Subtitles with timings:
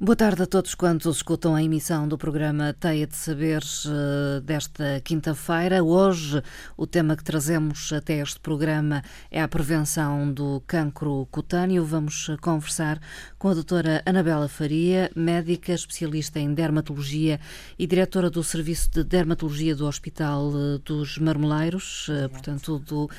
[0.00, 5.00] Boa tarde a todos quantos escutam a emissão do programa Teia de Saberes eh, desta
[5.02, 5.82] quinta-feira.
[5.82, 6.40] Hoje,
[6.76, 11.84] o tema que trazemos até este programa é a prevenção do cancro cutâneo.
[11.84, 13.00] Vamos conversar
[13.40, 17.40] com a doutora Anabela Faria, médica especialista em dermatologia
[17.76, 23.10] e diretora do Serviço de Dermatologia do Hospital eh, dos Marmoleiros, eh, portanto, do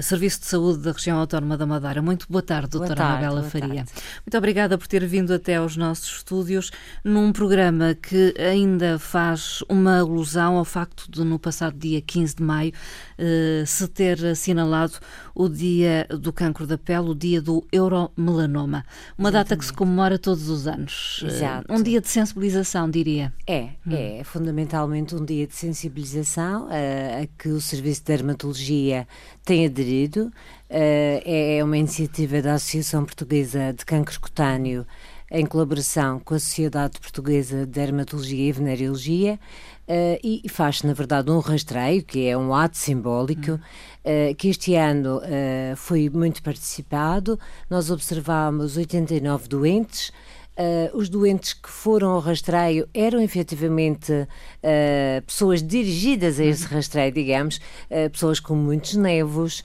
[0.00, 2.00] Serviço de Saúde da Região Autónoma da Madeira.
[2.00, 3.84] Muito boa tarde, doutora boa tarde, Anabela Faria.
[3.84, 3.92] Tarde.
[4.24, 6.70] Muito obrigada por ter vindo até aos nossos estúdios
[7.02, 12.42] num programa que ainda faz uma alusão ao facto de, no passado dia 15 de
[12.42, 12.72] maio,
[13.16, 14.94] eh, se ter assinalado
[15.34, 18.84] o Dia do Cancro da Pele, o Dia do Euromelanoma.
[19.16, 19.32] Uma Exatamente.
[19.32, 21.22] data que se comemora todos os anos.
[21.24, 21.72] Eh, Exato.
[21.72, 23.32] Um dia de sensibilização, diria.
[23.46, 23.92] É, hum.
[23.92, 29.08] é fundamentalmente um dia de sensibilização a, a que o Serviço de Dermatologia
[29.44, 30.30] tem aderido.
[30.70, 34.86] Uh, é uma iniciativa da Associação Portuguesa de Cancro Cutâneo
[35.30, 39.38] em colaboração com a Sociedade Portuguesa de Dermatologia e Venereologia,
[39.88, 44.74] Uh, e faz na verdade, um rastreio, que é um ato simbólico, uh, que este
[44.74, 47.40] ano uh, foi muito participado.
[47.70, 50.12] Nós observámos 89 doentes,
[50.58, 56.70] Uh, os doentes que foram ao rastreio eram efetivamente uh, pessoas dirigidas a esse uhum.
[56.72, 59.62] rastreio, digamos, uh, pessoas com muitos nevos,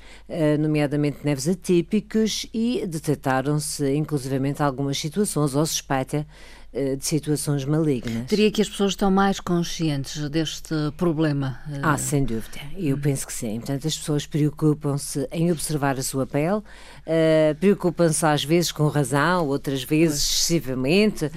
[0.60, 6.28] nomeadamente nevos atípicos, e detectaram-se inclusivamente algumas situações ou suspeita
[6.74, 8.26] de situações malignas.
[8.28, 11.60] Diria que as pessoas estão mais conscientes deste problema?
[11.72, 12.60] Eh, ah, sem dúvida.
[12.76, 13.60] Eu penso que sim.
[13.60, 19.48] Portanto, as pessoas preocupam-se em observar a sua pele, uh, preocupam-se às vezes com razão,
[19.48, 21.32] outras vezes excessivamente, uh,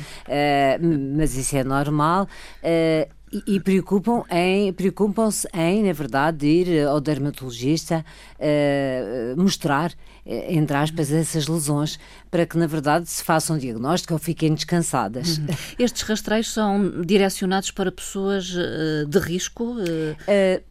[1.17, 2.27] mas isso é normal.
[2.63, 8.05] Uh, e, e preocupam em, preocupam-se em, na verdade, ir ao dermatologista
[8.39, 9.93] uh, mostrar,
[10.25, 11.99] entre aspas, essas lesões
[12.31, 15.39] para que, na verdade, se façam um diagnóstico ou fiquem descansadas.
[15.39, 15.47] Uhum.
[15.79, 19.77] Estes rastreios são direcionados para pessoas uh, de risco?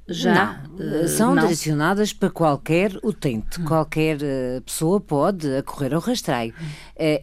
[0.07, 0.61] já?
[0.77, 1.43] Não, são não.
[1.43, 3.59] direcionadas para qualquer utente.
[3.59, 3.65] Uhum.
[3.65, 4.17] Qualquer
[4.63, 6.53] pessoa pode acorrer ao rastreio.
[6.59, 6.67] Uhum.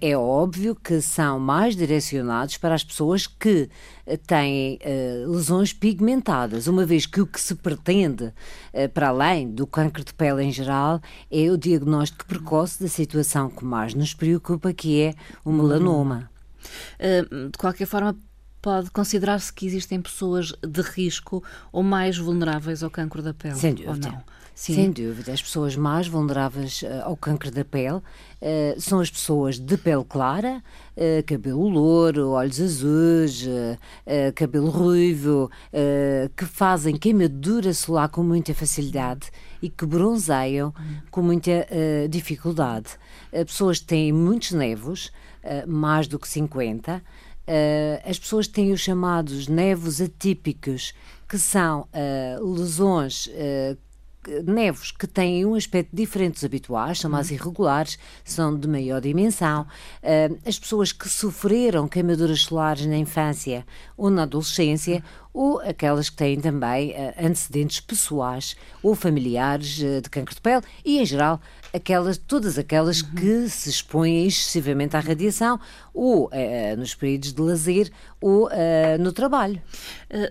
[0.01, 3.69] é óbvio que são mais direcionados para as pessoas que
[4.27, 4.79] têm
[5.29, 8.33] lesões pigmentadas, uma vez que o que se pretende,
[8.93, 13.65] para além do cancro de pele em geral, é o diagnóstico precoce da situação que
[13.65, 14.32] mais nos preocupa,
[14.75, 16.31] que é o melanoma.
[16.99, 18.17] Eh, de qualquer forma,
[18.61, 23.57] pode considerar-se que existem pessoas de risco ou mais vulneráveis ao cancro da pele?
[23.57, 24.25] Sem dúvida.
[24.55, 24.75] Sim.
[24.75, 25.33] Sem dúvida.
[25.33, 28.03] As pessoas mais vulneráveis uh, ao cancro da pele uh,
[28.79, 30.63] são as pessoas de pele clara,
[30.97, 33.47] uh, cabelo louro, olhos azuis,
[34.35, 35.51] cabelo ruivo,
[36.37, 39.31] que fazem queimadura solar com muita facilidade
[39.61, 40.73] e que bronzeiam
[41.11, 41.67] com muita
[42.09, 42.91] dificuldade.
[43.31, 45.11] pessoas que têm muitos nevos,
[45.67, 47.03] mais do que 50,
[48.05, 50.95] as pessoas têm os chamados nevos atípicos,
[51.29, 51.87] que são
[52.41, 53.29] lesões
[54.45, 57.35] nevos que têm um aspecto diferente dos habituais, são mais uhum.
[57.35, 59.67] irregulares, são de maior dimensão.
[60.03, 63.67] Uh, as pessoas que sofreram queimaduras solares na infância
[63.97, 70.11] ou na adolescência, ou aquelas que têm também uh, antecedentes pessoais ou familiares uh, de
[70.11, 71.41] cancro de pele e, em geral,
[71.73, 73.15] aquelas, todas aquelas uhum.
[73.15, 75.59] que se expõem excessivamente à radiação,
[75.93, 77.91] ou uh, nos períodos de lazer,
[78.21, 78.51] ou uh,
[79.01, 79.61] no trabalho.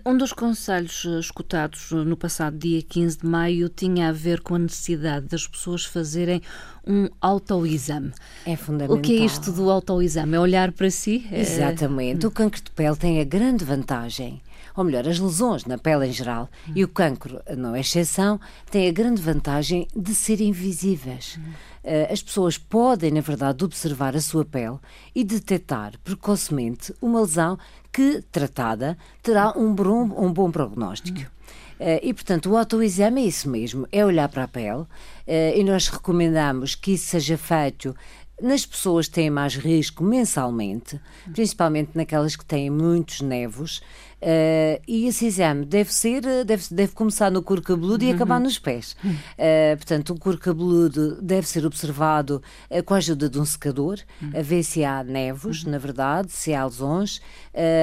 [0.06, 4.59] Um dos conselhos escutados no passado dia 15 de maio tinha a ver com a
[4.59, 6.41] necessidade das pessoas fazerem
[6.85, 8.12] um autoexame.
[8.46, 8.97] É fundamental.
[8.97, 10.35] O que é isto do autoexame?
[10.35, 11.28] É olhar para si?
[11.31, 12.25] Exatamente.
[12.25, 12.28] É...
[12.28, 14.41] O cancro de pele tem a grande vantagem
[14.76, 16.74] ou melhor, as lesões na pele em geral, uhum.
[16.76, 18.40] e o cancro não é exceção,
[18.70, 21.38] têm a grande vantagem de serem invisíveis.
[21.38, 21.52] Uhum.
[21.84, 24.78] Uh, as pessoas podem, na verdade, observar a sua pele
[25.16, 27.58] e detectar precocemente uma lesão
[27.92, 31.20] que, tratada, terá um bom, um bom prognóstico.
[31.20, 34.88] Uh, e, portanto, o autoexame é isso mesmo, é olhar para a pele uh,
[35.28, 37.96] e nós recomendamos que isso seja feito
[38.42, 41.00] nas pessoas que têm mais risco mensalmente,
[41.31, 43.81] principalmente naquelas que têm muitos nevos,
[44.21, 48.59] Uh, e esse exame deve ser, deve, deve começar no couro cabeludo e acabar nos
[48.59, 48.95] pés.
[49.03, 53.97] Uh, portanto, o couro cabeludo deve ser observado uh, com a ajuda de um secador,
[54.38, 57.19] a ver se há nevos, na verdade, se há lesões,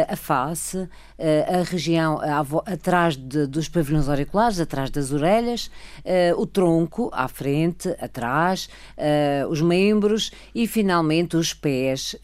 [0.08, 0.88] a face,
[1.18, 2.18] a região
[2.64, 5.70] atrás de, dos pavilhões auriculares, atrás das orelhas,
[6.36, 8.68] o tronco, à frente, atrás,
[9.50, 12.16] os membros e, finalmente, os pés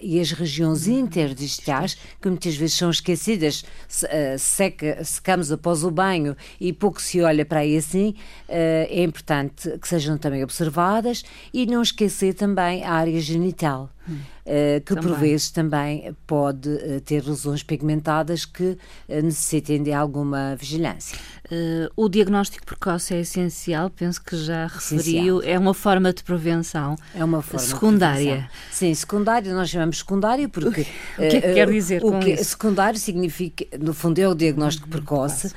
[0.00, 6.36] e as regiões interdistais, que muitas vezes são esquecidas uh, seca, secamos após o banho
[6.60, 8.14] e pouco se olha para aí assim,
[8.48, 13.90] uh, é importante que sejam também observadas e não esquecer também a área genital.
[14.08, 15.02] Uh, que também.
[15.02, 18.76] por vezes também pode uh, ter lesões pigmentadas que
[19.08, 21.18] necessitem de alguma vigilância.
[21.96, 25.42] o diagnóstico precoce é essencial, penso que já referiu, essencial.
[25.42, 26.96] é uma forma de prevenção.
[27.14, 28.48] É uma forma secundária.
[28.70, 30.86] Sim, secundária, nós chamamos secundário porque.
[31.12, 32.04] O que é que quer dizer?
[32.04, 32.44] O que isso?
[32.44, 35.52] secundário significa, no fundo, é o diagnóstico uhum, precoce,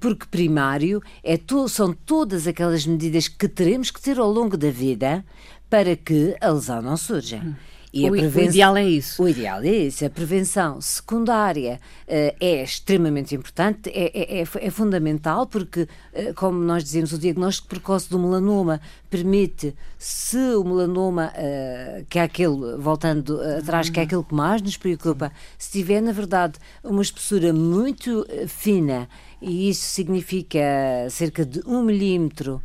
[0.00, 4.70] porque primário é to, são todas aquelas medidas que teremos que ter ao longo da
[4.70, 5.24] vida
[5.68, 7.38] para que a lesão não surja.
[7.44, 7.54] Hum.
[7.96, 9.22] E o, o, ideal é isso.
[9.22, 10.04] O ideal é isso.
[10.04, 16.58] A prevenção secundária uh, é extremamente importante, é, é, é, é fundamental, porque, uh, como
[16.58, 22.76] nós dizemos, o diagnóstico precoce do melanoma permite, se o melanoma, uh, que é aquele,
[22.76, 27.50] voltando atrás, que é aquele que mais nos preocupa, se tiver, na verdade, uma espessura
[27.50, 29.08] muito fina,
[29.40, 30.60] e isso significa
[31.08, 32.62] cerca de um milímetro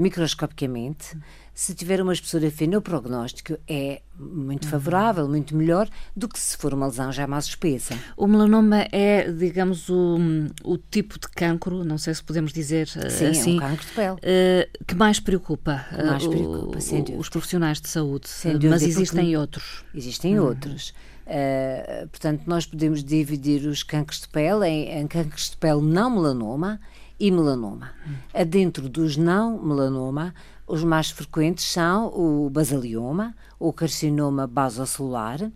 [0.00, 1.18] microscopicamente
[1.54, 6.56] se tiver uma espessura fina, o prognóstico é muito favorável, muito melhor do que se
[6.56, 7.96] for uma lesão já mais espessa.
[8.16, 10.18] O melanoma é, digamos, o,
[10.64, 13.86] o tipo de cancro, não sei se podemos dizer eh, Sim, assim, é um cancro
[13.86, 14.16] de pele.
[14.16, 18.28] Uh, que mais preocupa, que mais preocupa uh, os profissionais de saúde,
[18.68, 19.84] mas existem outros.
[19.94, 20.46] Existem uhum.
[20.46, 20.94] outros.
[21.26, 26.10] Uh, portanto, nós podemos dividir os cancros de pele em, em cancros de pele não
[26.10, 26.80] melanoma
[27.20, 27.92] e melanoma.
[28.06, 28.14] Uhum.
[28.34, 30.34] Adentro dos não melanoma,
[30.70, 35.52] os mais frequentes são o basalioma, o carcinoma basocelular uh,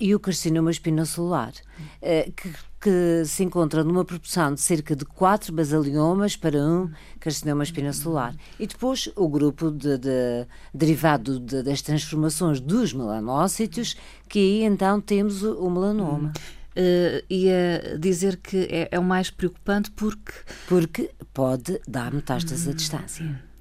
[0.00, 5.52] e o carcinoma espinocelular, uh, que, que, se encontra numa proporção de cerca de 4
[5.52, 6.90] basaliomas para um
[7.20, 8.34] carcinoma espinocelular.
[8.58, 13.96] E depois o grupo de, de derivado de, das transformações dos melanócitos,
[14.28, 16.32] que aí então temos o, o melanoma.
[16.74, 20.32] Uh, ia dizer que é, é, o mais preocupante porque.
[20.66, 23.51] Porque pode dar metástase à distância.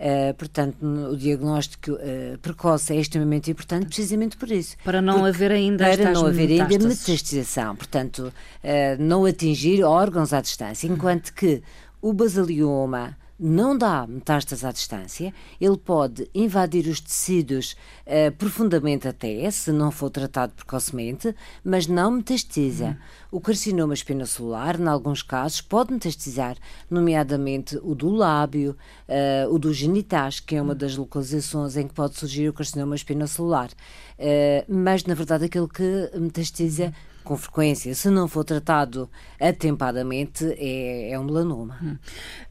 [0.00, 4.74] Uh, portanto, o diagnóstico uh, precoce é extremamente importante precisamente por isso.
[4.82, 8.32] Para não haver ainda Para não haver ainda metastização, portanto,
[8.64, 11.62] uh, não atingir órgãos à distância, enquanto que
[12.00, 17.74] o basalioma não dá metástase à distância, ele pode invadir os tecidos
[18.06, 21.34] uh, profundamente até, se não for tratado precocemente,
[21.64, 22.84] mas não metastiza.
[23.30, 23.38] Uhum.
[23.38, 26.56] O carcinoma espinocelular, em alguns casos, pode metastizar,
[26.90, 28.76] nomeadamente o do lábio,
[29.08, 32.94] uh, o dos genitais, que é uma das localizações em que pode surgir o carcinoma
[32.94, 33.70] espinocelular.
[34.18, 36.92] Uh, mas, na verdade, aquele que metastiza
[37.24, 39.08] com frequência, se não for tratado
[39.40, 41.78] atempadamente, é, é um melanoma.
[41.82, 41.98] Hum.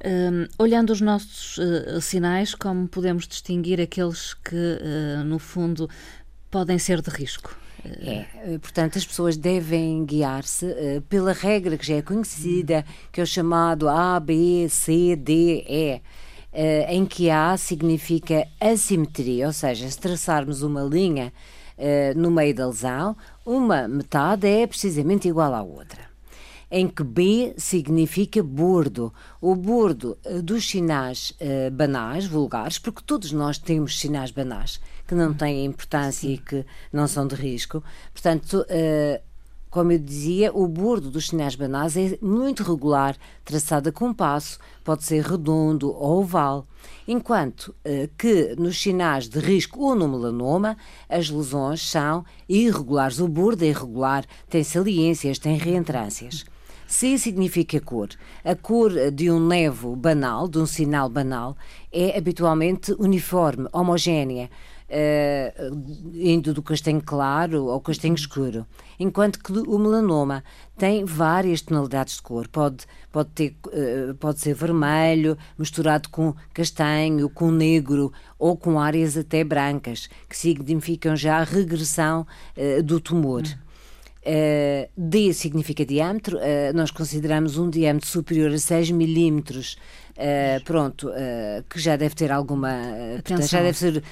[0.06, 5.90] Um, olhando os nossos uh, sinais, como podemos distinguir aqueles que, uh, no fundo,
[6.50, 7.56] podem ser de risco?
[7.86, 13.22] É, eh, portanto, as pessoas devem guiar-se uh, pela regra que já é conhecida, que
[13.22, 19.54] é o chamado A, B, C, D, E, uh, em que A significa assimetria, ou
[19.54, 21.32] seja, se traçarmos uma linha
[22.16, 23.16] no meio da lesão,
[23.46, 26.10] uma metade é precisamente igual à outra.
[26.72, 29.12] Em que B significa bordo.
[29.42, 35.16] O bordo uh, dos sinais uh, banais, vulgares, porque todos nós temos sinais banais que
[35.16, 36.34] não têm importância Sim.
[36.34, 37.84] e que não são de risco.
[38.14, 39.29] Portanto, uh,
[39.70, 45.04] como eu dizia, o bordo dos sinais banais é muito regular, traçado a compasso, pode
[45.04, 46.68] ser redondo ou oval,
[47.08, 50.76] enquanto eh, que nos sinais de risco ou no melanoma,
[51.08, 53.20] as lesões são irregulares.
[53.20, 56.46] O bordo é irregular, tem saliências, tem reentrâncias.
[56.88, 58.10] C significa cor.
[58.44, 61.56] A cor de um nevo banal, de um sinal banal,
[61.92, 64.50] é habitualmente uniforme, homogénea
[64.90, 68.66] uh, indo do castanho claro ao castanho escuro.
[69.00, 70.44] Enquanto que o melanoma
[70.78, 72.48] tem várias tonalidades de cor.
[72.48, 79.18] Pode, pode, ter, uh, pode ser vermelho, misturado com castanho, com negro ou com áreas
[79.18, 82.26] até brancas, que significam já a regressão
[82.58, 83.44] uh, do tumor.
[84.30, 86.42] Uh, D significa diâmetro, uh,
[86.76, 89.76] nós consideramos um diâmetro superior a 6 milímetros
[90.12, 92.70] uh, pronto, uh, que já deve ter alguma,
[93.14, 94.04] portanto, já deve ser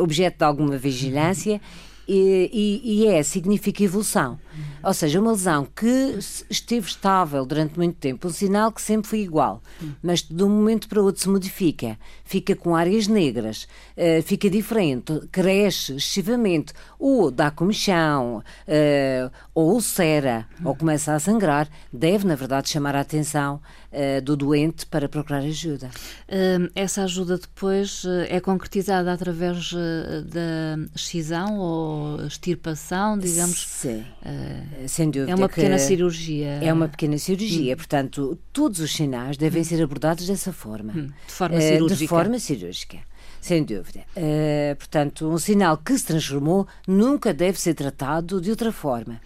[0.00, 1.60] objeto de alguma vigilância
[2.08, 4.38] e, e, e, é, significa evolução.
[4.82, 9.20] Ou seja, uma lesão que esteve estável durante muito tempo, um sinal que sempre foi
[9.20, 9.62] igual,
[10.02, 15.20] mas de um momento para outro se modifica, fica com áreas negras, uh, fica diferente,
[15.32, 22.68] cresce excessivamente, ou dá comichão, uh, ou ulcera, ou começa a sangrar, deve, na verdade,
[22.68, 23.60] chamar a atenção
[23.92, 25.90] uh, do doente para procurar ajuda.
[26.28, 33.66] Hum, essa ajuda depois é concretizada através da excisão ou extirpação, digamos?
[33.66, 34.04] Sim.
[34.48, 35.32] Uh, Sem dúvida.
[35.32, 36.58] É uma pequena cirurgia.
[36.62, 37.76] É uma pequena cirurgia, hum.
[37.76, 39.64] portanto, todos os sinais devem hum.
[39.64, 40.92] ser abordados dessa forma.
[40.92, 41.10] Hum.
[41.26, 41.98] De forma cirúrgica.
[41.98, 42.98] De forma cirúrgica.
[43.40, 44.00] Sem dúvida.
[44.16, 49.20] Uh, portanto, um sinal que se transformou nunca deve ser tratado de outra forma.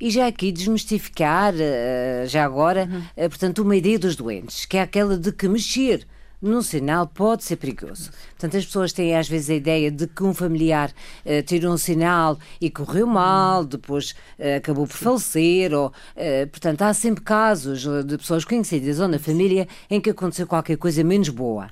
[0.00, 4.80] E já aqui desmistificar, uh, já agora, uh, portanto, uma ideia dos doentes, que é
[4.80, 6.06] aquela de que mexer
[6.40, 8.10] num sinal pode ser perigoso.
[8.30, 10.90] Portanto, as pessoas têm às vezes a ideia de que um familiar
[11.24, 16.82] uh, tirou um sinal e correu mal, depois uh, acabou por falecer, ou, uh, portanto,
[16.82, 21.28] há sempre casos de pessoas conhecidas ou na família em que aconteceu qualquer coisa menos
[21.28, 21.68] boa.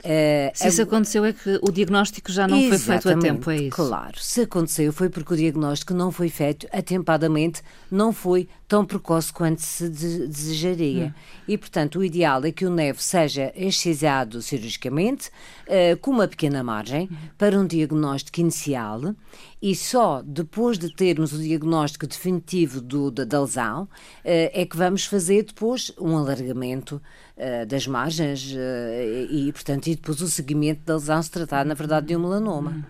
[0.00, 3.56] Uh, se isso aconteceu é que o diagnóstico já não foi feito a tempo, é
[3.56, 3.76] isso?
[3.76, 9.32] Claro, se aconteceu foi porque o diagnóstico não foi feito atempadamente, não foi tão precoce
[9.32, 11.06] quanto se desejaria.
[11.06, 11.12] Hum.
[11.48, 15.28] E, portanto, o ideal é que o neve seja excisado cirurgicamente,
[15.66, 17.16] uh, com uma pequena margem, hum.
[17.36, 19.14] para um diagnóstico inicial
[19.62, 23.88] e só depois de termos o diagnóstico definitivo do, da, da lesão uh,
[24.24, 27.00] é que vamos fazer depois um alargamento
[27.40, 31.74] uh, das margens uh, e, portanto, e depois o seguimento da lesão se tratar, na
[31.74, 32.86] verdade, de um melanoma.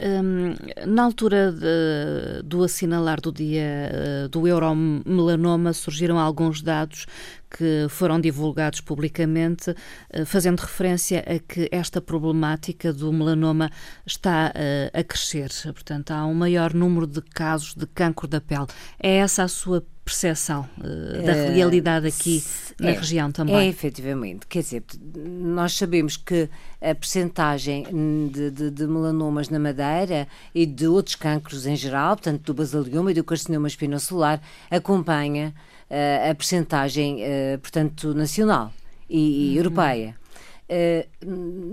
[0.00, 0.54] Um,
[0.86, 7.04] na altura de, do assinalar do dia do euromelanoma surgiram alguns dados
[7.50, 9.74] que foram divulgados publicamente,
[10.10, 13.70] eh, fazendo referência a que esta problemática do melanoma
[14.06, 15.50] está eh, a crescer.
[15.72, 18.66] Portanto, há um maior número de casos de cancro da pele.
[18.98, 22.42] É essa a sua percepção uh, da realidade aqui
[22.80, 23.56] na é, região também?
[23.56, 24.46] É, efetivamente.
[24.46, 24.82] Quer dizer,
[25.14, 26.48] nós sabemos que
[26.80, 27.84] a percentagem
[28.32, 33.10] de, de, de, melanomas na madeira e de outros cancros em geral, portanto do basalioma
[33.10, 35.54] e do carcinoma espinocelular, acompanha
[35.90, 38.72] uh, a percentagem, uh, portanto, nacional
[39.10, 39.56] e, e uhum.
[39.56, 40.16] europeia.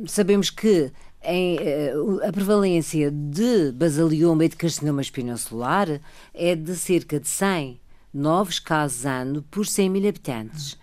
[0.07, 0.89] Sabemos que
[1.21, 1.57] em,
[2.25, 5.99] a prevalência de basalioma e de carcinoma espinocelular
[6.33, 7.77] é de cerca de 100
[8.15, 10.77] novos casos ano por 100 mil habitantes.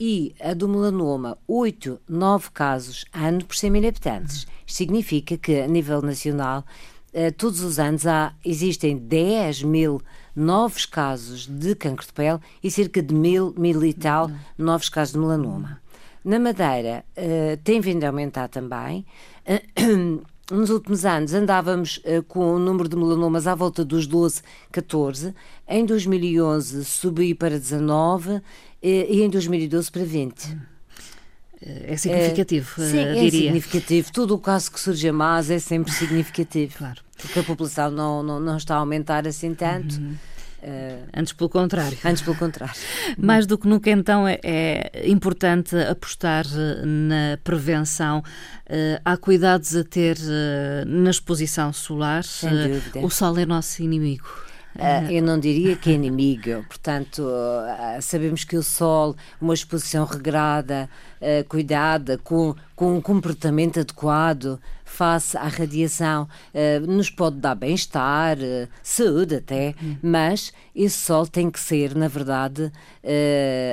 [0.00, 4.46] E a do melanoma, 8, 9 casos ano por 100 mil habitantes.
[4.66, 6.64] Isto significa que, a nível nacional,
[7.36, 10.00] todos os anos há, existem 10 mil
[10.34, 15.14] novos casos de cancro de pele e cerca de mil, mil e tal novos casos
[15.14, 15.80] de melanoma.
[16.24, 19.04] Na Madeira uh, tem vindo a aumentar também.
[20.50, 25.34] Nos últimos anos andávamos uh, com o número de melanomas à volta dos 12, 14.
[25.68, 28.40] Em 2011 subiu para 19
[28.82, 30.56] e em 2012 para 20.
[31.60, 33.30] É significativo, sim, é diria.
[33.30, 34.12] significativo.
[34.12, 36.74] Tudo o caso que surge a mais é sempre significativo.
[36.78, 37.02] claro.
[37.16, 39.96] Porque a população não, não, não está a aumentar assim tanto.
[39.96, 40.14] Uhum.
[40.60, 41.96] Uh, antes pelo contrário.
[42.04, 42.74] Antes pelo contrário.
[43.16, 48.18] Mais do que nunca, então, é, é importante apostar eh, na prevenção.
[48.66, 52.24] Uh, há cuidados a ter uh, na exposição solar.
[53.02, 54.48] o sol é nosso inimigo.
[54.78, 60.04] Uh, eu não diria que é inimigo, portanto, uh, sabemos que o sol, uma exposição
[60.04, 60.88] regrada,
[61.20, 64.60] uh, cuidada, com, com um comportamento adequado
[64.90, 66.28] face à radiação,
[66.86, 68.36] nos pode dar bem-estar,
[68.82, 72.72] saúde até, mas esse sol tem que ser, na verdade,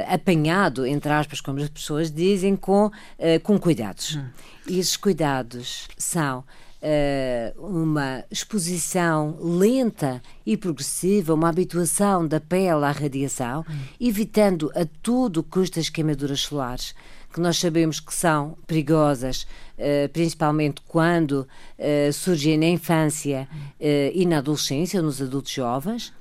[0.07, 2.91] apanhado, entre aspas, como as pessoas dizem, com,
[3.43, 4.15] com cuidados.
[4.15, 4.25] Hum.
[4.67, 6.43] E esses cuidados são
[6.85, 13.77] uh, uma exposição lenta e progressiva, uma habituação da pele à radiação, hum.
[13.99, 16.93] evitando a tudo custo as queimaduras solares
[17.35, 19.45] que nós sabemos que são perigosas,
[19.77, 21.45] uh, principalmente quando
[21.77, 26.13] uh, surgem na infância uh, e na adolescência, nos adultos jovens.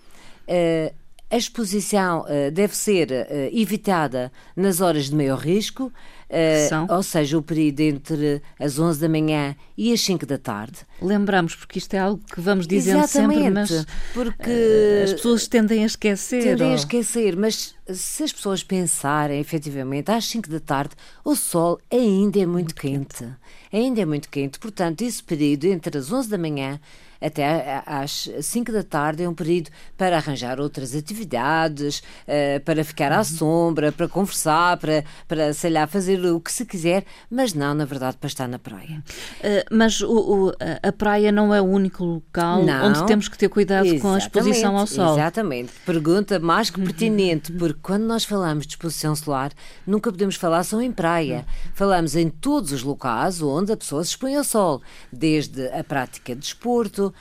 [1.34, 3.08] A exposição deve ser
[3.52, 5.92] evitada nas horas de maior risco,
[6.34, 10.78] Uh, ou seja, o período entre as 11 da manhã e as 5 da tarde.
[11.00, 15.46] Lembramos, porque isto é algo que vamos dizendo Exatamente, sempre, mas porque uh, as pessoas
[15.46, 16.42] tendem a esquecer.
[16.42, 16.72] Tendem ou...
[16.72, 22.40] a esquecer, mas se as pessoas pensarem efetivamente às 5 da tarde, o sol ainda
[22.40, 23.18] é muito, muito quente.
[23.18, 23.32] quente.
[23.72, 24.58] Ainda é muito quente.
[24.58, 26.80] Portanto, esse período entre as 11 da manhã
[27.24, 33.12] até às 5 da tarde é um período para arranjar outras atividades, uh, para ficar
[33.12, 33.24] à uhum.
[33.24, 37.84] sombra, para conversar, para, para, sei lá, fazer o que se quiser, mas não, na
[37.84, 39.02] verdade, para estar na praia.
[39.40, 40.52] Uh, mas o, o,
[40.82, 44.18] a praia não é o único local não, onde temos que ter cuidado com a
[44.18, 45.14] exposição ao sol.
[45.14, 45.72] Exatamente.
[45.86, 47.58] Pergunta mais que pertinente, uhum.
[47.58, 49.52] porque quando nós falamos de exposição solar,
[49.86, 51.38] nunca podemos falar só em praia.
[51.38, 51.72] Uhum.
[51.74, 56.34] Falamos em todos os locais onde a pessoa se expõe ao sol, desde a prática
[56.34, 57.13] de desporto,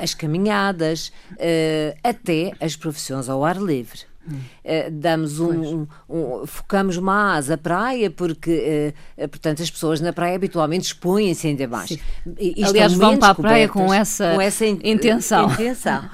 [0.00, 4.00] as caminhadas, uh, até as profissões ao ar livre.
[4.24, 10.12] Uh, damos um, um, um, focamos mais a praia porque uh, portanto as pessoas na
[10.12, 11.90] praia habitualmente expõem-se ainda mais
[12.38, 16.04] e, aliás vão para a praia com essa, com essa in intenção, intenção.
[16.04, 16.08] uh,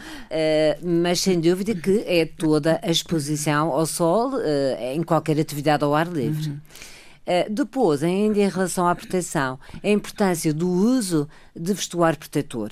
[1.03, 4.41] mas sem dúvida que é toda a exposição ao sol
[4.95, 6.59] em qualquer atividade ao ar livre uhum.
[7.29, 12.71] Uh, depois, ainda em relação à proteção, a importância do uso de vestuário protetor.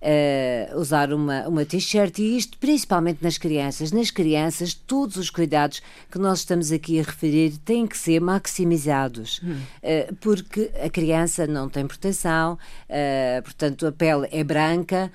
[0.00, 3.92] Uh, usar uma, uma t-shirt e isto principalmente nas crianças.
[3.92, 9.42] Nas crianças, todos os cuidados que nós estamos aqui a referir têm que ser maximizados,
[9.44, 9.58] hum.
[9.58, 15.12] uh, porque a criança não tem proteção, uh, portanto a pele é branca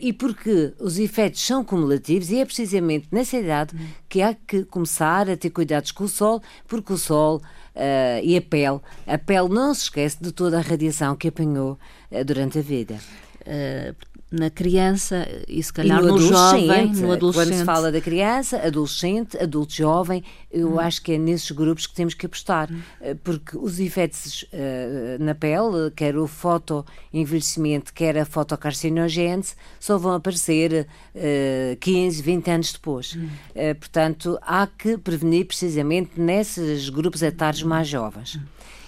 [0.00, 3.86] e porque os efeitos são cumulativos e é precisamente nessa idade hum.
[4.08, 7.42] que há que começar a ter cuidados com o sol, porque o sol
[7.74, 8.80] Uh, e a pele.
[9.06, 11.78] A pele não se esquece de toda a radiação que apanhou
[12.10, 12.98] uh, durante a vida.
[13.40, 13.94] Uh,
[14.34, 17.48] na criança e se calhar e no, no jovem, no adolescente.
[17.48, 20.80] Quando se fala da criança, adolescente, adulto jovem, eu hum.
[20.80, 22.80] acho que é nesses grupos que temos que apostar, hum.
[23.22, 30.86] porque os efeitos uh, na pele, quer o fotoenvelhecimento, quer a fotocarcinogênese, só vão aparecer
[31.14, 33.16] uh, 15, 20 anos depois.
[33.16, 33.28] Hum.
[33.50, 38.36] Uh, portanto, há que prevenir precisamente nesses grupos etários mais jovens.
[38.36, 38.40] Hum.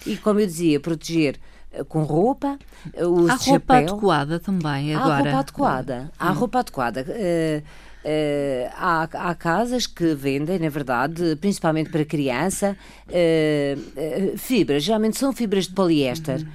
[0.07, 1.39] E, como eu dizia, proteger
[1.85, 2.59] com roupa,
[2.97, 3.77] o Há roupa chapéu.
[3.77, 5.15] adequada também agora.
[5.15, 6.11] Há roupa adequada.
[6.19, 6.35] Há hum.
[6.35, 7.07] roupa adequada.
[7.09, 7.63] Uh,
[8.07, 12.77] Uh, há, há, casas que vendem, na verdade, principalmente para criança,
[13.09, 14.85] uh, uh, fibras.
[14.85, 16.47] Geralmente são fibras de poliéster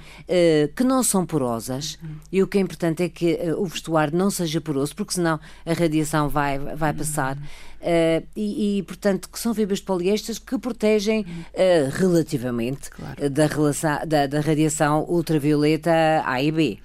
[0.74, 1.98] que não são porosas.
[2.30, 5.72] E o que é importante é que o vestuário não seja poroso, porque senão a
[5.74, 7.36] radiação vai, vai passar.
[7.82, 13.28] Uh, e, e, portanto, que são fibras de poliéster que protegem uh, relativamente claro.
[13.28, 15.90] da, relação, da, da, radiação ultravioleta
[16.24, 16.78] A e B.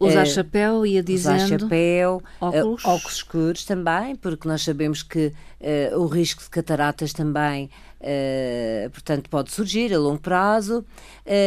[0.00, 1.44] Usar uh, chapéu, ia dizendo.
[1.44, 2.84] Usar chapéu, óculos.
[2.84, 5.32] óculos escuros também, porque nós sabemos que
[5.96, 7.70] o risco de cataratas também.
[8.00, 10.84] Uh, portanto, pode surgir a longo prazo, uh,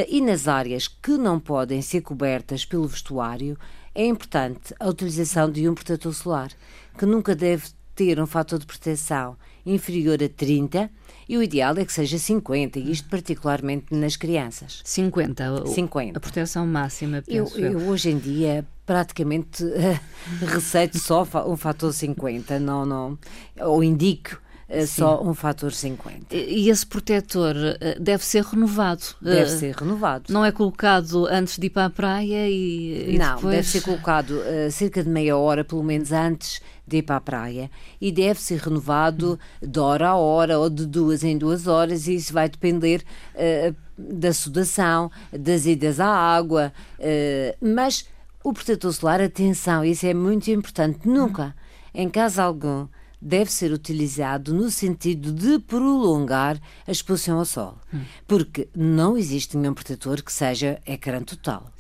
[0.08, 3.58] e nas áreas que não podem ser cobertas pelo vestuário,
[3.96, 6.52] é importante a utilização de um protetor solar,
[6.98, 10.90] que nunca deve ter um fator de proteção inferior a 30
[11.32, 14.82] e o ideal é que seja 50, e isto particularmente nas crianças.
[14.84, 16.18] 50, 50.
[16.18, 17.80] a proteção máxima, penso eu, eu.
[17.80, 19.64] eu hoje em dia praticamente
[20.46, 23.18] receito só um fator 50, não, não,
[23.62, 26.36] ou indico uh, só um fator 50.
[26.36, 29.02] E esse protetor uh, deve ser renovado?
[29.22, 30.34] Deve uh, ser renovado.
[30.34, 33.56] Não é colocado antes de ir para a praia e, e Não, depois...
[33.56, 34.38] deve ser colocado
[34.70, 36.60] cerca de meia hora, pelo menos antes
[36.92, 37.72] de ir para a praia.
[38.00, 42.16] E deve ser renovado de hora a hora ou de duas em duas horas e
[42.16, 48.08] isso vai depender uh, da sudação, das idas à água, uh, mas
[48.44, 51.56] o protetor solar, atenção, isso é muito importante, nunca,
[51.94, 52.88] em caso algum,
[53.22, 58.02] deve ser utilizado no sentido de prolongar a exposição ao sol, hum.
[58.28, 61.72] porque não existe nenhum protetor que seja ecrã total.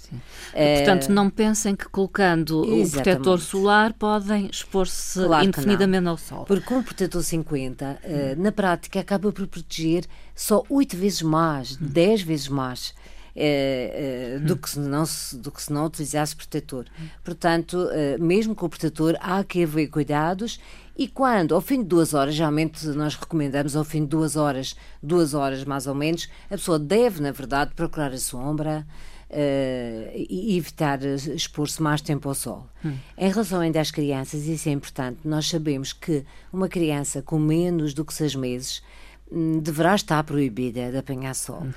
[0.54, 0.78] É...
[0.78, 2.88] Portanto, não pensem que colocando Exatamente.
[2.88, 6.46] o protetor solar podem expor-se claro indefinidamente ao sol.
[6.46, 7.96] Porque o protetor 50, hum.
[8.08, 11.88] uh, na prática, acaba por proteger só 8 vezes mais, hum.
[11.88, 12.94] 10 vezes mais.
[13.34, 16.86] É, do, que se não, do que se não utilizasse protetor.
[17.24, 20.60] Portanto, é, mesmo com o protetor, há que haver cuidados
[21.02, 24.76] e quando, ao fim de duas horas, geralmente nós recomendamos ao fim de duas horas,
[25.02, 28.86] duas horas mais ou menos, a pessoa deve, na verdade, procurar a sombra,
[29.34, 32.68] Uh, e evitar expor-se mais tempo ao sol.
[32.84, 32.98] Hum.
[33.18, 35.20] Em relação ainda às crianças, isso é importante.
[35.24, 38.84] Nós sabemos que uma criança com menos do que seis meses
[39.32, 41.62] hum, deverá estar proibida de apanhar sol.
[41.64, 41.70] Hum.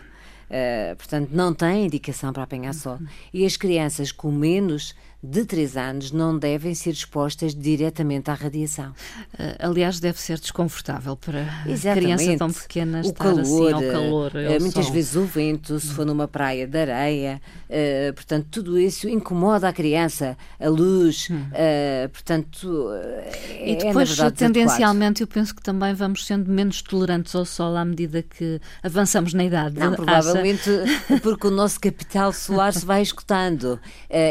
[0.50, 2.98] Uh, portanto, não tem indicação para apanhar sol.
[3.00, 3.06] Hum.
[3.32, 4.92] E as crianças com menos
[5.24, 8.90] de 3 anos não devem ser expostas diretamente à radiação.
[9.32, 12.16] Uh, aliás, deve ser desconfortável para Exatamente.
[12.16, 14.32] criança tão pequena o estar calor, assim ao calor.
[14.32, 14.92] Uh, muitas sol.
[14.92, 17.40] vezes o vento, se for numa praia de areia,
[18.14, 21.46] portanto, tudo isso incomoda a criança, a luz, hum.
[22.12, 22.90] portanto.
[22.92, 27.44] É, e depois, é, verdade, tendencialmente, eu penso que também vamos sendo menos tolerantes ao
[27.44, 29.78] sol à medida que avançamos na idade.
[29.78, 30.70] Não, provavelmente
[31.22, 33.80] porque o nosso capital solar se vai escutando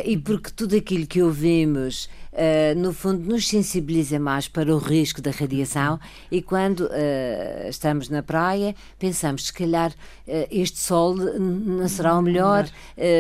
[0.06, 5.22] e porque tudo aquilo que ouvimos uh, no fundo, nos sensibiliza mais para o risco
[5.22, 6.00] da radiação
[6.32, 12.22] e quando uh, estamos na praia pensamos, se calhar uh, este sol não será o
[12.22, 12.68] melhor,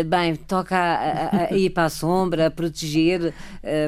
[0.08, 3.34] bem, toca a, a, a, ir para a sombra, a proteger,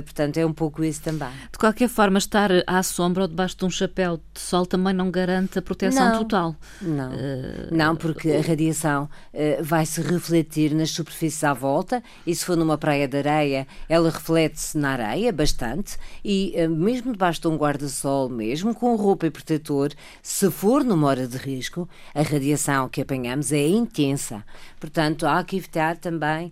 [0.04, 1.30] portanto é um pouco isso também.
[1.52, 5.10] De qualquer forma, estar à sombra ou debaixo de um chapéu de sol também não
[5.10, 6.56] garante a proteção não, total.
[6.82, 7.12] Não,
[7.72, 9.10] não, porque a radiação
[9.62, 14.10] vai se refletir nas superfícies à volta e se for numa praia de areia, ela
[14.10, 19.26] reflete-se na areia apanha bastante e uh, mesmo debaixo de um guarda-sol, mesmo com roupa
[19.26, 24.44] e protetor, se for numa hora de risco, a radiação que apanhamos é intensa.
[24.80, 26.52] Portanto, há que evitar também uh,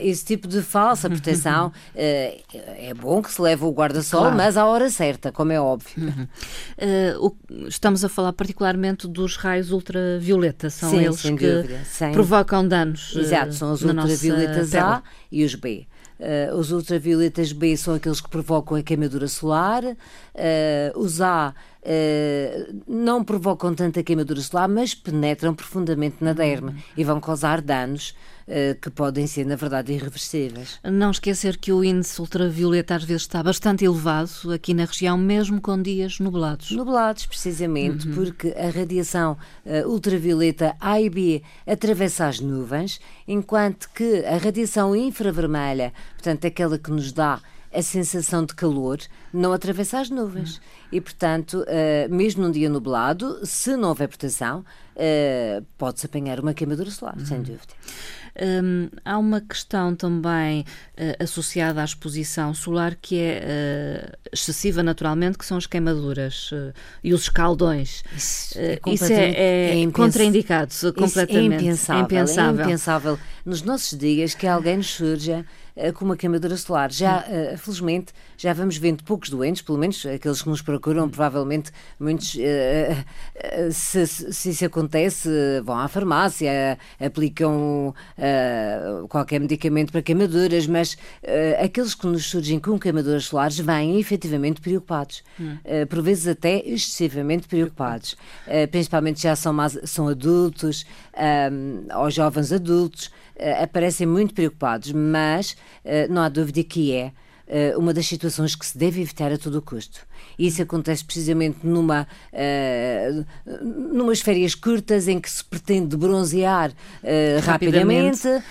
[0.00, 1.68] esse tipo de falsa proteção.
[1.68, 1.72] uh,
[2.54, 4.36] é bom que se leve o guarda-sol, claro.
[4.36, 5.92] mas à hora certa, como é óbvio.
[5.96, 6.28] Uhum.
[7.20, 11.80] O, estamos a falar particularmente dos raios ultravioleta, são Sim, eles que dúvida,
[12.12, 13.14] provocam danos.
[13.16, 15.86] Exato, são os ultravioletas A e os B.
[16.20, 19.96] Uh, os ultravioletas B são aqueles que provocam a queimadura solar, uh,
[20.94, 27.20] os A uh, não provocam tanta queimadura solar, mas penetram profundamente na derme e vão
[27.20, 28.14] causar danos
[28.80, 30.78] que podem ser, na verdade, irreversíveis.
[30.84, 35.60] Não esquecer que o índice ultravioleta às vezes está bastante elevado aqui na região, mesmo
[35.60, 36.70] com dias nublados.
[36.70, 38.14] Nublados, precisamente, uhum.
[38.14, 44.94] porque a radiação uh, ultravioleta A e B atravessa as nuvens, enquanto que a radiação
[44.94, 47.40] infravermelha, portanto, aquela que nos dá
[47.72, 48.98] a sensação de calor
[49.32, 50.60] não atravessa as nuvens.
[50.90, 56.52] E, portanto, uh, mesmo num dia nublado, se não houver proteção, uh, pode-se apanhar uma
[56.54, 57.26] queimadura solar, uhum.
[57.26, 57.72] sem dúvida.
[58.40, 65.36] Um, há uma questão também uh, associada à exposição solar que é uh, excessiva naturalmente,
[65.36, 66.72] que são as queimaduras uh,
[67.04, 68.02] e os escaldões.
[68.16, 71.52] Isso é, isso é, é, é contraindicado completamente.
[71.52, 72.60] É impensável, é impensável.
[72.60, 75.44] É impensável nos nossos dias que alguém nos surja
[75.94, 76.90] com uma queimadura solar.
[76.90, 77.24] Já,
[77.56, 82.36] felizmente, já vamos vendo poucos doentes, pelo menos aqueles que nos procuram, provavelmente muitos,
[83.70, 85.28] se, se isso acontece,
[85.64, 87.94] vão à farmácia, aplicam
[89.08, 90.96] qualquer medicamento para queimaduras, mas
[91.62, 97.48] aqueles que nos surgem com queimaduras solares vêm efetivamente preocupados, uh, por vezes até excessivamente
[97.48, 98.16] preocupados,
[98.70, 100.84] principalmente já são, mais, são adultos
[101.96, 103.10] ou jovens adultos,
[103.62, 105.56] aparecem muito preocupados, mas
[106.10, 107.12] não há dúvida que é
[107.52, 110.00] uh, uma das situações que se deve evitar a todo o custo.
[110.38, 113.26] E isso acontece precisamente numa, uh,
[113.92, 118.44] numas férias curtas em que se pretende bronzear uh, rapidamente, rapidamente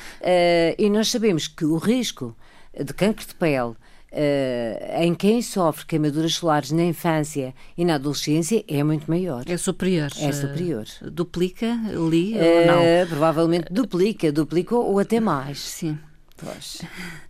[0.78, 2.36] e nós sabemos que o risco
[2.74, 3.76] de cancro de pele
[4.12, 9.44] Uh, em quem sofre queimaduras solares na infância e na adolescência é muito maior.
[9.48, 10.10] É superior.
[10.20, 10.86] É superior.
[11.02, 13.08] Uh, duplica ali uh, ou não?
[13.08, 15.60] Provavelmente duplica, duplica ou até mais.
[15.60, 15.98] Sim.
[16.36, 16.82] Pois.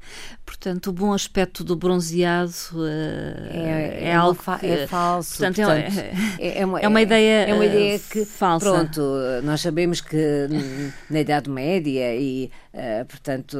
[0.61, 2.85] Portanto, o bom aspecto do bronzeado uh,
[3.49, 5.39] é, é, é, algo fa que, é falso.
[5.39, 6.05] Portanto, é portanto,
[6.39, 8.69] é, é, uma, é, uma, ideia, é uma ideia que falsa.
[8.69, 9.01] Pronto,
[9.41, 10.47] nós sabemos que
[11.09, 13.57] na Idade Média e Uh, portanto,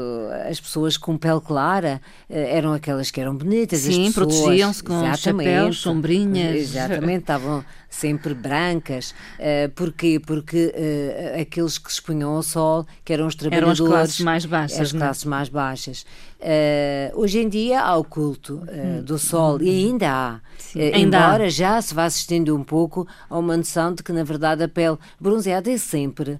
[0.49, 3.79] as pessoas com pele clara uh, eram aquelas que eram bonitas.
[3.79, 6.55] Sim, protegiam-se com chapéus, sombrinhas.
[6.55, 7.61] Exatamente, estavam
[7.91, 9.13] sempre brancas.
[9.37, 10.19] Uh, porquê?
[10.19, 13.79] Porque uh, aqueles que se expunham ao sol, que eram os trabalhadores...
[13.79, 14.97] Eram as classes mais baixas, As é?
[14.97, 16.05] classes mais baixas.
[16.41, 20.35] Uh, hoje em dia há o culto uh, do sol e ainda há,
[20.75, 24.63] uh, embora já se vá assistindo um pouco a uma noção de que na verdade
[24.63, 26.39] a pele bronzeada é sempre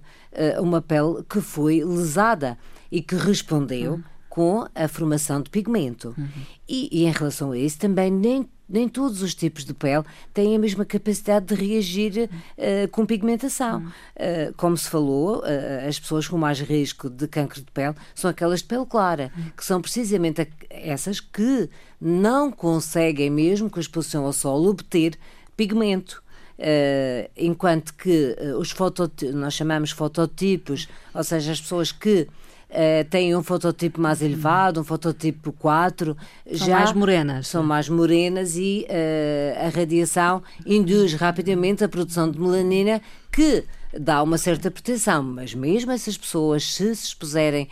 [0.60, 2.58] uma pele que foi lesada
[2.90, 4.02] e que respondeu uhum.
[4.28, 6.14] com a formação de pigmento.
[6.18, 6.28] Uhum.
[6.68, 10.56] E, e, em relação a isso também nem nem todos os tipos de pele têm
[10.56, 13.84] a mesma capacidade de reagir uh, com pigmentação.
[14.16, 18.30] Uh, como se falou, uh, as pessoas com mais risco de cancro de pele são
[18.30, 21.68] aquelas de pele clara, que são precisamente essas que
[22.00, 25.18] não conseguem, mesmo com a exposição ao sol, obter
[25.56, 26.22] pigmento.
[26.58, 32.28] Uh, enquanto que uh, os fototipos, nós chamamos fototipos, ou seja, as pessoas que
[32.72, 36.16] uh, têm um fototipo mais elevado, um fototipo 4.
[36.46, 37.48] São já mais morenas.
[37.48, 43.64] São mais morenas e uh, a radiação induz rapidamente a produção de melanina que
[43.98, 47.68] dá uma certa proteção, mas mesmo essas pessoas, se se expuserem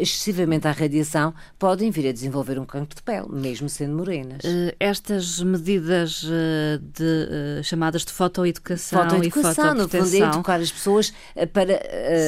[0.00, 4.42] excessivamente à radiação, podem vir a desenvolver um cancro de pele, mesmo sendo morenas.
[4.44, 10.72] Uh, estas medidas uh, de, chamadas de fotoeducação, fotoeducação e no fundo, é educar as
[10.72, 11.12] pessoas
[11.52, 11.80] para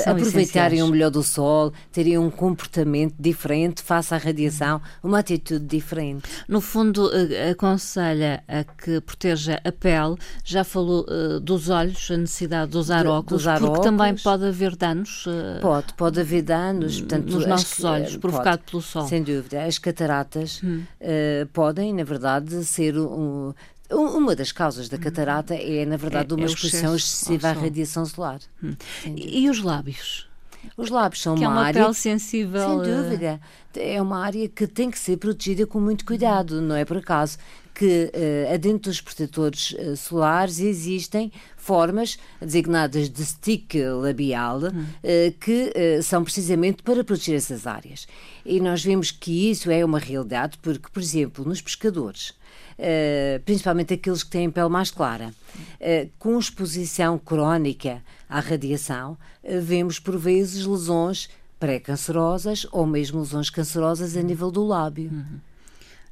[0.07, 6.29] aproveitarem o melhor do sol, terem um comportamento diferente face à radiação, uma atitude diferente.
[6.49, 7.11] No fundo,
[7.51, 11.07] aconselha a que proteja a pele, já falou
[11.41, 13.85] dos olhos, a necessidade de usar de, óculos, usar porque óculos.
[13.85, 15.27] também pode haver danos.
[15.61, 19.07] Pode, pode haver danos, portanto, Portanto, nos nossos olhos, provocado pelo sol.
[19.07, 19.65] Sem dúvida.
[19.65, 20.85] As cataratas hum.
[21.01, 23.53] uh, podem, na verdade, ser um,
[23.91, 28.05] uma das causas da catarata é, na verdade, é, uma é exposição excessiva à radiação
[28.07, 28.41] solar.
[28.63, 28.75] Hum.
[29.05, 30.29] E, os lábios?
[30.77, 31.83] Os lábios são que uma, é uma área.
[31.83, 32.83] Pele sensível.
[32.83, 33.41] Sem eh, dúvida.
[33.77, 37.39] É uma área que tem que ser protegida com muito cuidado, não é por acaso
[37.75, 41.33] que uh, adentro dos protetores uh, solares existem
[41.65, 45.73] formas designadas de stick labial uh, que
[46.03, 48.07] são precisamente para proteger essas áreas.
[48.45, 52.35] E nós vemos que isso é uma realidade porque, por exemplo, nos pescadores,
[52.77, 59.13] Uh, principalmente aqueles que têm pele mais clara, uh, com exposição crónica à radiação,
[59.45, 61.29] uh, vemos por vezes lesões
[61.61, 65.11] pré-cancerosas ou mesmo lesões cancerosas a nível do lábio.
[65.13, 65.39] Uhum.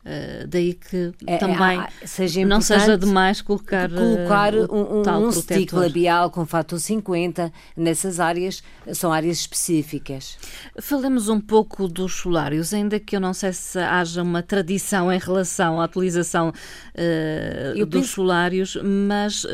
[0.05, 5.01] Uh, daí que é, é também é, seja não seja demais colocar, colocar uh, um,
[5.01, 10.37] um, um stick labial com fator 50 nessas áreas, são áreas específicas.
[10.81, 15.21] Falemos um pouco dos solários, ainda que eu não sei se haja uma tradição em
[15.21, 18.15] relação à utilização uh, dos penso...
[18.15, 19.47] solários, mas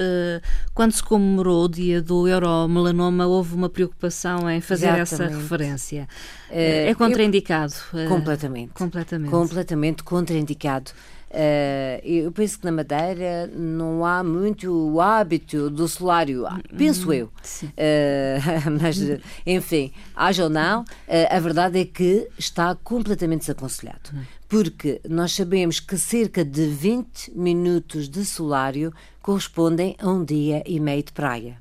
[0.73, 5.13] quando se comemorou o dia do euromelanoma, houve uma preocupação em fazer Exatamente.
[5.13, 6.09] essa referência.
[6.51, 7.75] é contraindicado?
[7.93, 8.09] Eu...
[8.09, 8.73] completamente.
[8.73, 9.31] Completamente.
[9.31, 10.93] Completamente contraindicado indicado.
[11.31, 16.45] Uh, eu penso que na Madeira não há muito o hábito do solário,
[16.77, 17.27] penso eu.
[17.27, 18.97] Uh, mas,
[19.45, 20.87] enfim, haja ou não, uh,
[21.31, 24.11] a verdade é que está completamente desaconselhado.
[24.49, 30.81] Porque nós sabemos que cerca de 20 minutos de solário correspondem a um dia e
[30.81, 31.59] meio de praia.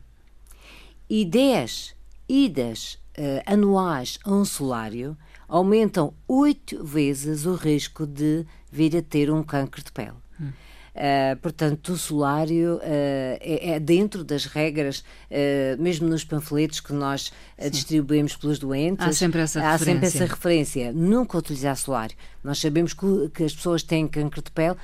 [1.09, 1.93] E 10
[2.29, 2.97] idas
[3.45, 8.45] anuais a um solário aumentam oito vezes o risco de
[8.77, 10.13] vir a ter um câncer de pele.
[10.39, 10.51] Hum.
[10.97, 16.91] Uh, portanto, o solário uh, é, é, dentro das regras, uh, mesmo nos panfletos que
[16.91, 17.31] nós
[17.71, 19.05] distribuímos pelos doentes.
[19.05, 19.93] Há sempre essa há referência.
[19.93, 20.91] sempre essa referência.
[20.93, 22.15] Nunca utilizar solário.
[22.43, 24.75] Nós sabemos que, que as pessoas têm câncer de pele.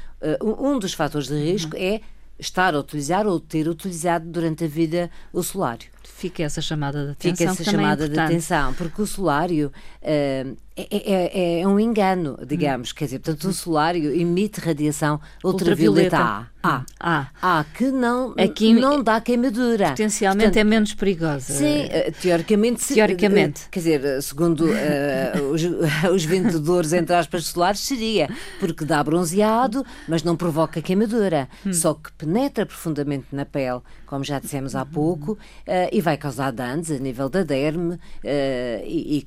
[0.42, 1.82] um dos fatores de risco uhum.
[1.82, 2.02] é
[2.38, 5.93] estar a utilizar ou ter utilizado durante a vida o solário.
[6.04, 7.36] Fica essa chamada de atenção.
[7.36, 11.80] Fica essa é chamada é de atenção, porque o solário uh, é, é, é, um
[11.80, 12.90] engano, digamos.
[12.90, 12.94] Hum.
[12.96, 16.50] Quer dizer, portanto, o solário emite radiação ultravioleta, ultravioleta.
[16.64, 16.86] A.
[17.00, 17.28] A.
[17.42, 17.60] A.
[17.60, 17.64] A.
[17.66, 19.90] que não, Aqui, não dá queimadura.
[19.90, 21.54] Potencialmente portanto, é menos perigosa.
[21.54, 22.88] Sim, eh, teoricamente.
[22.88, 23.70] Teoricamente.
[23.70, 25.62] quer dizer, segundo uh, os,
[26.12, 28.28] os vendedores, entre aspas, solares, seria,
[28.60, 31.48] porque dá bronzeado, mas não provoca queimadura.
[31.66, 31.74] Hum.
[31.74, 35.38] Só que penetra profundamente na pele, como já dissemos há pouco, uh,
[35.94, 38.00] e vai causar danos a nível da derme uh,
[38.84, 39.24] e, e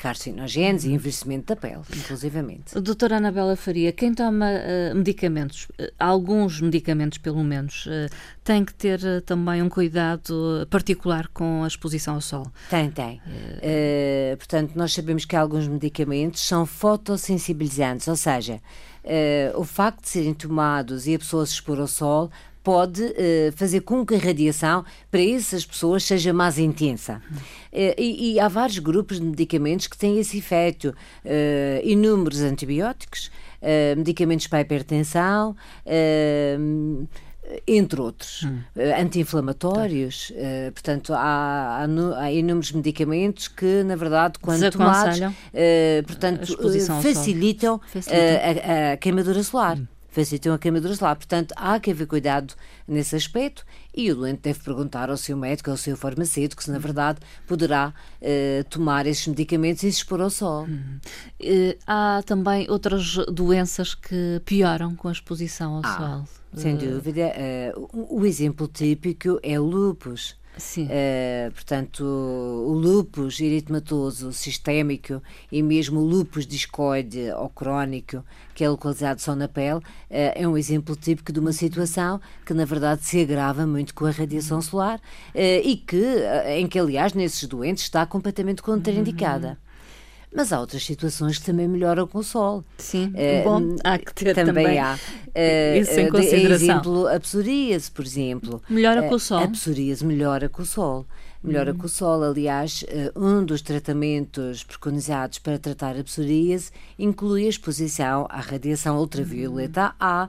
[0.85, 2.79] e envelhecimento da pele, inclusivamente.
[2.81, 8.75] Doutora Anabela Faria, quem toma uh, medicamentos, uh, alguns medicamentos pelo menos, uh, tem que
[8.75, 12.47] ter também um cuidado particular com a exposição ao sol?
[12.69, 13.21] Tem, tem.
[14.39, 18.61] portanto, nós sabemos que alguns medicamentos são fotossensibilizantes, ou seja,
[19.57, 22.31] o facto de serem tomados e a pessoa se expor ao sol
[22.67, 27.23] pode uh, fazer com que a radiação para essas pessoas seja mais intensa.
[27.73, 30.89] Uh, e, e, há vários grupos de medicamentos que têm esse efeito.
[31.25, 33.31] Uh, inúmeros antibióticos,
[33.97, 35.57] medicamentos para a hipertensão
[37.67, 38.61] entre outros, hum.
[38.99, 40.31] anti-inflamatórios.
[40.31, 41.87] Uh, portanto, há, há,
[42.19, 45.33] há, inúmeros medicamentos que, na verdade, quando tomados, uh,
[46.07, 46.57] portanto,
[47.01, 47.81] facilitam, facilitam.
[48.11, 49.79] A, a, queimadura solar.
[49.79, 51.15] Hum facilitam a queimadura solar.
[51.15, 52.55] Portanto, há que haver cuidado
[52.89, 56.79] nesse aspecto e o doente deve perguntar ao seu médico, ao seu farmacêutico, se na
[56.79, 60.65] verdade poderá uh, tomar esses medicamentos e se expor ao sol.
[60.65, 66.39] Uh, há também outras doenças que pioram com a exposição ao ah, sol.
[66.55, 66.79] Sem uh...
[66.79, 67.33] dúvida.
[67.93, 70.35] o exemplo típico é o lúpus.
[70.57, 70.87] Sim.
[70.87, 78.69] Uh, portanto, o lúpus eritematoso sistémico e mesmo o lúpus discoide ou crónico, que é
[78.69, 83.05] localizado só na pele, uh, é um exemplo típico de uma situação que, na verdade,
[83.05, 85.01] se agrava muito com a radiação solar uh,
[85.35, 86.03] e que,
[86.57, 89.49] em que, aliás, nesses doentes está completamente contraindicada.
[89.49, 89.66] Uhum.
[90.35, 92.65] Mas há outras situações que também melhoram com o sol.
[92.79, 94.65] Sim, uh, bom, há que ter também.
[94.65, 94.79] também.
[94.79, 94.95] há.
[94.95, 96.55] Uh, Isso em consideração.
[96.55, 98.63] exemplo, a psoríase, por exemplo.
[98.69, 99.43] Melhora com o sol?
[99.43, 101.07] A psoríase melhora com o sol.
[101.43, 101.79] Melhora hum.
[101.79, 102.23] com o sol.
[102.25, 102.85] Aliás,
[103.15, 110.29] um dos tratamentos preconizados para tratar a psoríase inclui a exposição à radiação ultravioleta A,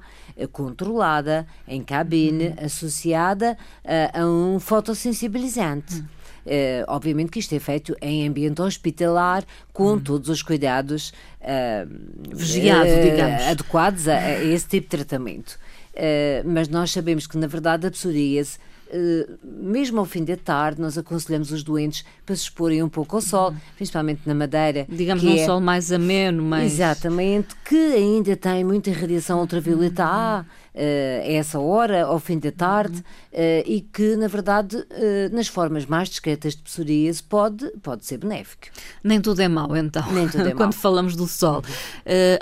[0.51, 2.65] controlada, em cabine, hum.
[2.65, 5.95] associada a, a um fotossensibilizante.
[5.95, 6.16] Hum.
[6.47, 9.99] Uh, obviamente que isto é feito em ambiente hospitalar, com hum.
[9.99, 13.43] todos os cuidados uh, Vigiado, uh, digamos.
[13.43, 15.60] adequados a, a, esse tipo de tratamento.
[16.45, 18.60] mas nós sabemos que, na verdade, a psoríase
[19.43, 23.21] mesmo ao fim da tarde, nós aconselhamos os doentes para se exporem um pouco ao
[23.21, 23.58] sol, uhum.
[23.76, 24.86] principalmente na Madeira.
[24.89, 26.73] Digamos num é, sol mais ameno, mais.
[26.73, 33.00] Exatamente, que ainda tem muita radiação ultravioleta A, a essa hora, ao fim da tarde,
[33.00, 34.78] uh, e que, na verdade,
[35.32, 38.67] nas formas mais discretas de psoríase, pode, pode ser benéfico.
[39.04, 41.63] Nem tudo é mau, então, Nem tudo é quando falamos do sol.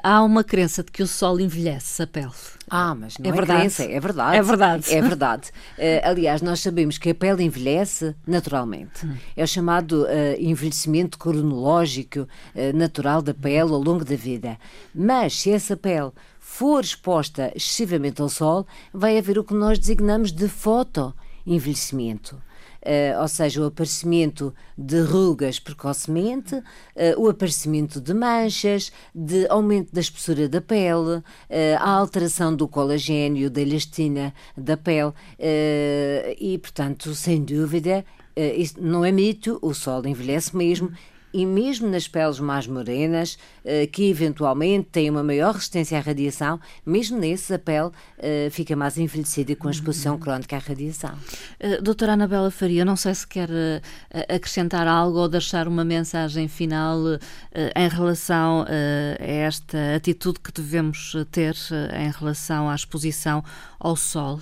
[0.04, 2.55] há uma crença de que o sol envelhece a pele.
[2.70, 3.60] Ah, mas não é, é verdade.
[3.60, 4.38] Crença, é verdade.
[4.38, 4.94] É verdade.
[4.94, 5.52] É verdade.
[5.78, 9.06] Uh, aliás, nós sabemos que a pele envelhece naturalmente.
[9.06, 9.16] Hum.
[9.36, 10.08] É o chamado uh,
[10.40, 12.28] envelhecimento cronológico uh,
[12.76, 14.58] natural da pele ao longo da vida.
[14.94, 20.32] Mas se essa pele for exposta excessivamente ao sol, vai haver o que nós designamos
[20.32, 22.42] de fotoenvelhecimento
[22.86, 26.64] uh, ou seja, o aparecimento de rugas precocemente, uh,
[27.18, 31.24] o aparecimento de manchas, de aumento da espessura da pele, uh,
[31.80, 35.14] a alteração do colagênio, da elastina da pele
[36.40, 40.92] e, portanto, sem dúvida, isso não é mito, o sol envelhece mesmo
[41.36, 46.58] e mesmo nas peles mais morenas, eh, que eventualmente têm uma maior resistência à radiação,
[46.86, 51.14] mesmo nesses a pele eh, fica mais envelhecida com a exposição crónica à radiação.
[51.60, 53.50] Uh, doutora Anabela Faria, não sei se quer
[54.30, 57.00] acrescentar algo ou deixar uma mensagem final
[57.76, 61.56] em relação a esta atitude que devemos ter
[62.00, 63.44] em relação à exposição
[63.80, 64.40] ao sol,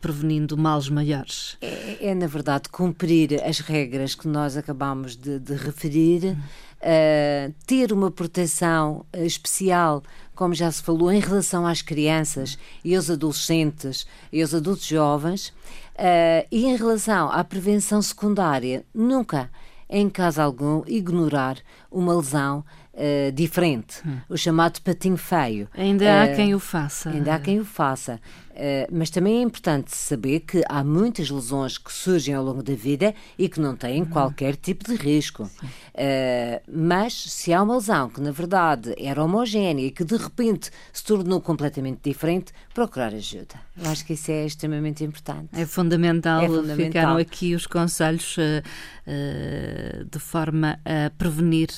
[0.00, 1.56] prevenindo males maiores.
[1.60, 7.92] É, é, na verdade, cumprir as regras que nós acabamos de, de referir uh, ter
[7.92, 10.02] uma proteção uh, especial,
[10.34, 15.48] como já se falou, em relação às crianças e aos adolescentes e aos adultos jovens,
[15.48, 19.50] uh, e em relação à prevenção secundária, nunca,
[19.88, 21.58] em caso algum, ignorar
[21.90, 22.64] uma lesão
[23.00, 24.18] Uh, diferente, hum.
[24.28, 25.68] o chamado patinho feio.
[25.72, 27.10] Ainda há uh, quem o faça.
[27.10, 28.20] Ainda há quem o faça.
[28.58, 32.74] Uh, mas também é importante saber que há muitas lesões que surgem ao longo da
[32.74, 34.08] vida e que não têm uhum.
[34.08, 35.44] qualquer tipo de risco.
[35.44, 40.72] Uh, mas se há uma lesão que na verdade era homogénea e que de repente
[40.92, 43.54] se tornou completamente diferente, procurar ajuda.
[43.76, 45.50] Eu acho que isso é extremamente importante.
[45.52, 46.42] É fundamental.
[46.42, 46.86] É fundamental.
[46.86, 51.68] Ficaram aqui os conselhos uh, de forma a prevenir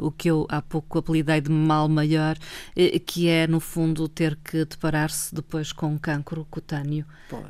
[0.00, 2.36] o que eu há pouco apelidei de mal maior,
[3.06, 7.40] que é no fundo ter que deparar-se depois com cancro cutâneo, uh,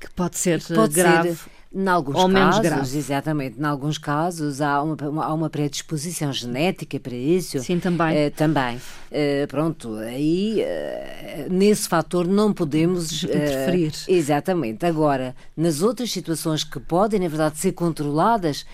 [0.00, 1.34] que pode ser pode grave.
[1.34, 2.96] Ser, em alguns ou casos, menos grave.
[2.96, 7.58] exatamente, em alguns casos há uma, uma, há uma predisposição genética para isso.
[7.58, 8.28] Sim, também.
[8.28, 8.76] Uh, também.
[8.78, 10.64] Uh, pronto, aí
[11.50, 13.92] nesse fator não podemos interferir.
[14.08, 14.86] exatamente.
[14.86, 18.64] Agora, nas outras situações que podem, na verdade, ser controladas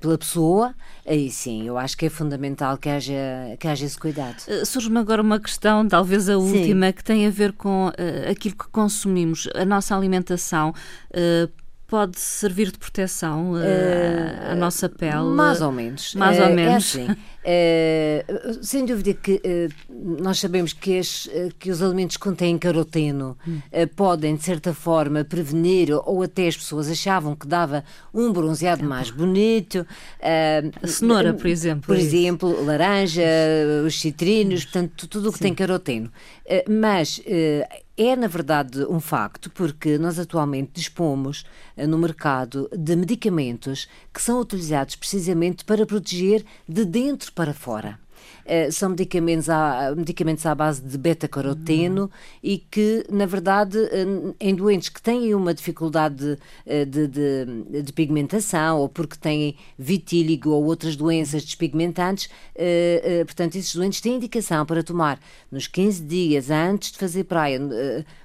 [0.00, 0.74] pela pessoa,
[1.10, 3.14] aí sim, eu acho que é fundamental que haja,
[3.58, 4.36] que haja esse cuidado.
[4.64, 6.92] Surge-me agora uma questão, talvez a última, sim.
[6.92, 10.72] que tem a ver com uh, aquilo que consumimos, a nossa alimentação.
[11.10, 11.50] Uh,
[11.90, 15.24] pode servir de proteção uh, uh, à nossa pele?
[15.34, 16.14] Mais ou menos.
[16.14, 16.96] Mais ou menos.
[16.96, 17.16] É assim.
[17.40, 22.58] Uh, sem dúvida que uh, nós sabemos que, as, uh, que, os alimentos que contêm
[22.58, 23.60] caroteno hum.
[23.96, 29.10] podem, de certa forma, prevenir, ou até as pessoas achavam que dava um bronzeado mais
[29.10, 29.86] bonito.
[30.20, 31.86] a cenoura, por exemplo.
[31.86, 33.22] Por é exemplo, laranja,
[33.86, 35.44] os citrinos, portanto, tudo o que Sim.
[35.44, 36.12] tem caroteno.
[36.68, 37.22] mas
[37.96, 41.44] é, na verdade, um facto, porque nós atualmente dispomos
[41.76, 47.98] no mercado de medicamentos que são utilizados precisamente para proteger de dentro para fora.
[48.44, 52.10] Uh, são medicamentos à, medicamentos à base de beta-caroteno uhum.
[52.42, 57.92] e que, na verdade, uh, em doentes que têm uma dificuldade uh, de, de, de,
[57.92, 62.28] pigmentação ou porque têm vitíligo ou outras doenças despigmentantes,
[63.26, 67.60] portanto, esses doentes têm indicação para tomar nos 15 dias antes de fazer praia,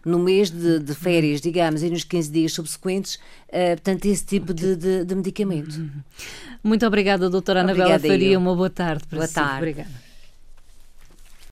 [0.06, 4.76] no mês de, de, férias, digamos, e nos 15 dias subsequentes, portanto, esse tipo de,
[5.06, 5.78] de medicamento.
[5.78, 5.90] Uhum.
[6.64, 8.38] Muito obrigada, doutora Anabela Faria.
[8.38, 9.34] Uma boa tarde para boa si.
[9.34, 9.58] Tarde.
[9.58, 10.06] Obrigada.